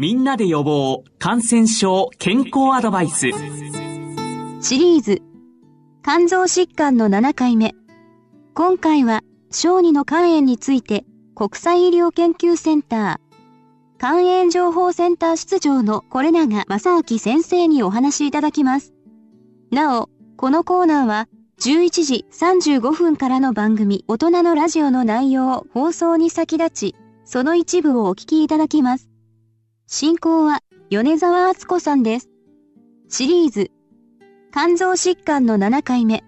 [0.00, 3.30] みんなで予防感染症健康アドバイス。
[4.60, 5.22] シリーズ。
[6.04, 7.74] 肝臓疾患の7回目。
[8.54, 13.98] 今回は小児の肝炎について国際医療研究センター。
[13.98, 18.94] 肝炎情報センター出場の是永正明先生にお話しいただきます。
[19.72, 21.26] なおこのコーナーは
[21.58, 29.07] 11時35分からの番組大人のラジオの内容放送に先立ちその一部をお聞きいただきます。
[29.90, 30.60] 進行は
[30.90, 32.28] 米沢敦子さんです。
[33.08, 33.70] シリーズ。
[34.52, 36.24] 肝臓疾患の7回目。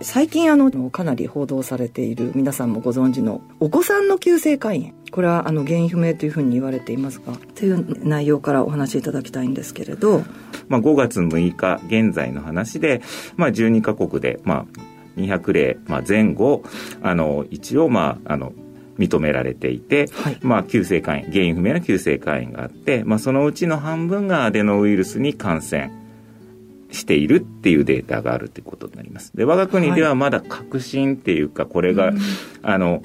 [0.00, 4.92] 最近あのかなり報道されている皆さんもご存知のお子さんの急性肝炎。
[5.10, 10.22] これはあの原因不明というふうに言われていますがという内容からお話しいただきたいんですけれど、
[10.68, 13.02] まあ、5月6日現在の話で、
[13.36, 16.62] まあ、12カ国で、まあ、200例、まあ、前後
[17.02, 18.54] あの一応、まあ、あの
[18.98, 25.90] 認められていて、はい、まあ、急性肝炎原因不明の急性肝炎があって、まあ、そのうちの半分がアデノウイルスに感染
[26.90, 29.36] しているっていうデータがあるということになります。
[29.36, 32.14] で我が国ではまだ確信っていうかこれが、はい、
[32.62, 33.02] あの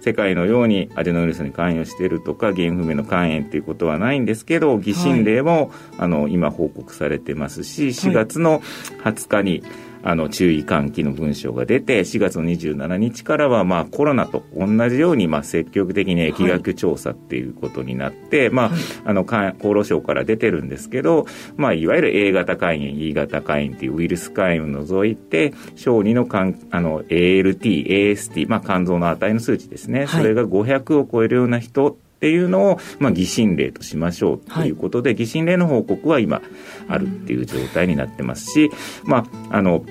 [0.00, 8.60] 世界のようにアデノウイルスに関与しているとか原因不明の肝炎っていうことはないんですけど疑心例も、はい、あの今報告されてますし4月の
[9.04, 9.62] 20日に、
[10.02, 18.70] あの注意喚起の文章が出て4月の27日からはまあコロナと同じようにまあ積極的に疫学調査っていうことになって、はい、まあ、
[19.04, 36.42] あの厚労省から出てるんですけど、まあ、いわゆる A 型肝炎 E 型肝炎っていうウイルス肝炎を除いて小児の肝あの ALT、AST、まあ、肝臓の値の数値ですね、はい、それが500を超えるような人っていうのを、まあ、疑心例としましょうということで、はい、疑心例の報告は今
[36.88, 38.70] あるっていう状態になってますし、
[39.04, 39.84] まあ、あの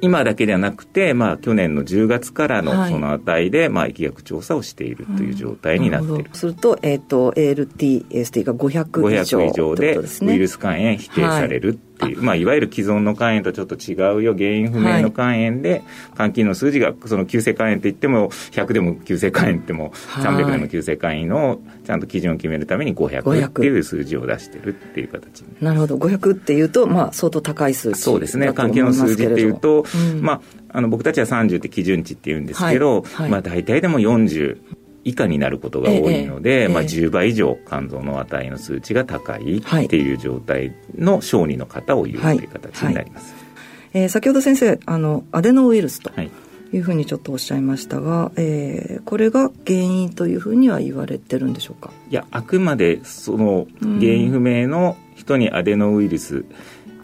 [0.00, 6.30] 今だけではなくて、まあ、去年の10月からのその値で、はい、まあ、疫学調査をしているという状態になっている。
[6.32, 15.82] すると、えっ、ー、と、ALT、AST が500以上、500以上で、ウイルス肝炎否定されるっていう、まあ、いわゆる既存の肝炎とちょっと違うよ、原因不明の肝炎で、
[16.14, 19.92] 肝機能数字が、その急性肝炎って言っても、100でも急性肝炎っても、
[20.22, 33.12] 300でも急性肝炎の、ちゃんと基準を決めるために500っていう数字を出してるっていう形なるほど、500っていうと、まあ、相当高い数字そうですね、肝機能数字っていうと、うん、まあ、あの僕たちは30って基準値っていうんですけど、はい。
[33.22, 34.58] はい、まあ大体でも40
[35.08, 46.10] 以下になることが多いので、ええ、まあ、10倍以上肝臓の値の数値が高いっていう状態の小児の方を言うという形になります、はい、えー、先ほど先生あのアデノウイルスと
[46.72, 51.90] いうふうにちょっとおっしゃいましたが、えー、これが原因というふうには言われてるんでしょうか？
[52.10, 56.44] いやあくまでその原因不明の人にアデノウイルス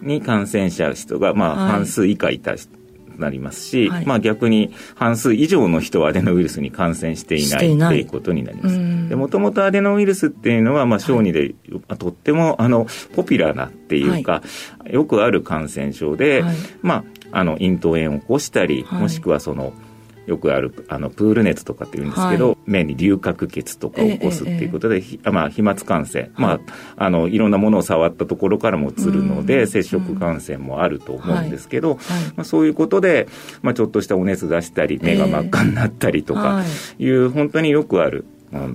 [0.01, 2.55] に感染者人がまあ半数以下いた
[3.17, 8.77] なりますし、はい、まあ逆に半数以上の人はアデノウイルスに感染していないっていうことになります。
[9.15, 11.55] もともとアデノウイルスっていうのは、まあ小児で、
[11.87, 16.43] はい、とってもあのポピュラーなっていうか、はい、よくある感染症で、
[16.81, 16.95] ま
[17.31, 19.73] ああの咽頭炎を起こしたり、もしくはその
[20.25, 26.59] よくあるあのプール熱とかって言うんですけど、はい、目に流角血とかを起こすっていうことで、えええ、まあ、飛沫感染、はい、まあ、
[26.97, 31.99] あのいろんなものを触ったところからもうつるので、接触感染もあると思うんですけど、はい、
[32.35, 33.27] まあ、そういうことで、
[33.61, 36.63] まあ、ちょっとしたお熱出したり目が真っ赤になったりとか
[36.97, 37.07] い。
[37.07, 38.25] う、本当によくある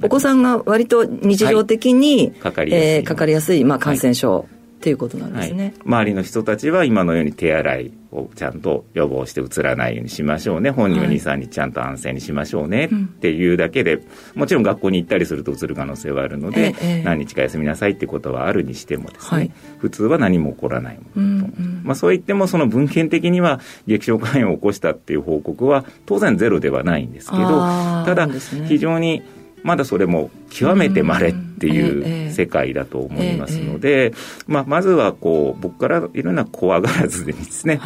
[0.02, 4.46] お子さんが割と日常的に、かかりやすい、えー、かかりやすい、まあ、感染症、
[4.80, 10.70] っていうことなんですね、はい、周りの人たちは今のように手洗いをちゃんと予防してうつらないようにしましょうね。
[10.70, 12.88] 本人は23日ちゃんと安静にしましょうねっ
[13.20, 14.00] ていうだけで、う
[14.36, 28.26] ん、もちろん学校に行ったりするとうつる可能性はあるので、ええ、何日か休みなさいってことはあるにしてもですね、はい、普通は何も起こらないものと、うんうん、まあ、そう言ってもその文献的には劇症肝炎を起こしたっていう報告は当然ゼロではないんですけどただ
[28.66, 29.22] 非常に
[29.62, 34.12] まだそれも極めて稀っていう世界だと思いますので、
[34.47, 37.81] まあ、まずはこう僕からいろんな怖がらずでですね、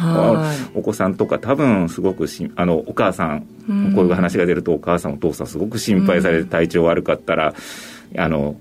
[0.73, 3.41] お子さんとか多分すごくしあのお母さん、
[3.95, 7.53] こういう話が出るとお母さんお父さんすごく心配されて体調悪かったら、
[8.17, 8.55] あの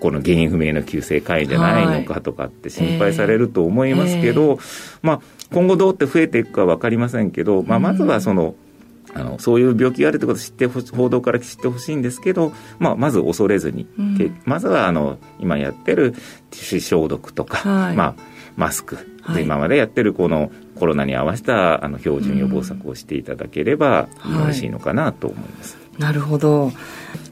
[0.00, 4.58] この原因不明の急性肝炎じゃないのかとかって心配されると思いますけど、
[5.02, 5.20] まあ、
[5.52, 8.54] 今後どうって増えていくか分かりませんけど、まあ、まずはその、
[9.14, 16.12] あのそういう病気があるということを知って報道から知ってほしいんですけど、まあ、まず恐れずに、うん、まずはあの今やってる
[16.50, 18.14] 手指消毒とか、はい、まあ、
[18.56, 25.76] マスク、はい、今までやってるこのコロナに合わせたあの標準予防策をしていただければよろしいのかなと思います。
[25.76, 26.72] はい、なるほど。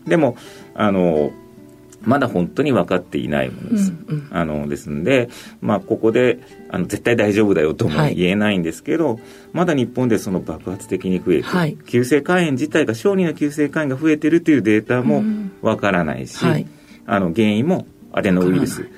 [0.06, 0.36] でも
[0.74, 1.32] あの
[2.04, 3.92] まだ本当に分かっていないものです。
[4.08, 5.28] うんうん、あのですので、
[5.60, 9.22] まあ、ここであの絶対大丈夫だよとも言えないんですけど、はい、
[9.52, 15.22] まだ日本でその爆発的に増えて、はい、急性肝炎自体が小児の急性肝炎が増えてるというデータも
[15.62, 16.66] 分からないし、うんはい、
[17.06, 18.88] あの原因もアデノウイルス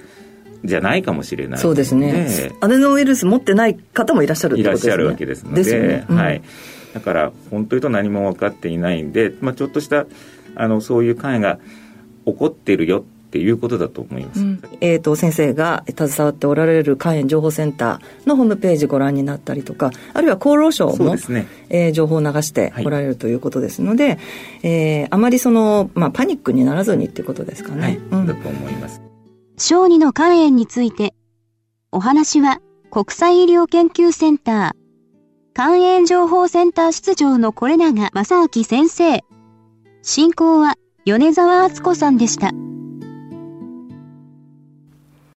[0.64, 2.29] じゃないかもしれないそうですね。
[2.61, 6.43] アデノウイルス持ってない方もいらっしゃるいらっしゃるわけですのでね、うん、はい。
[6.93, 10.06] だから本当言うと何も分かっていないんで、まあ、ちょっとした
[10.55, 11.59] あのそういう肝炎が
[12.26, 14.40] 起こってるよっていうことだと思います。
[14.40, 24.19] うん、えっ、ー、と、先生が携わっておられる肝炎情報センターのホームページご覧になったりとか、あるいは厚労省も、ねえー、情報を流しておられるということですので、はい、
[24.62, 27.82] えー、あまりその、まあ、パニックにならずにっていうことですかね。
[27.82, 29.02] はい、うん、だと思います。
[29.58, 31.14] 小児の肝炎について、
[31.93, 34.87] お話は国際医療研究センター、
[35.55, 39.25] 肝炎情報センター室長の是永正明先生。
[40.02, 40.76] 進行は
[41.06, 42.50] 米沢敦子さんでした。